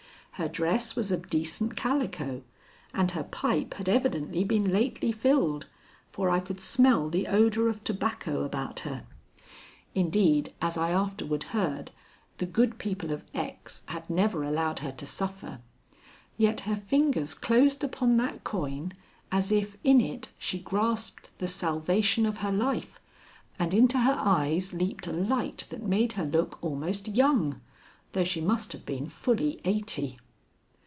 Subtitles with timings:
[0.35, 2.41] Her dress was of decent calico,
[2.95, 5.67] and her pipe had evidently been lately filled,
[6.09, 9.03] for I could smell the odor of tobacco about her.
[9.93, 11.91] Indeed, as I afterward heard,
[12.39, 13.83] the good people of X.
[13.85, 15.59] had never allowed her to suffer.
[16.37, 18.93] Yet her fingers closed upon that coin
[19.31, 22.99] as if in it she grasped the salvation of her life,
[23.59, 27.61] and into her eyes leaped a light that made her look almost young,
[28.13, 30.17] though she must have been fully eighty.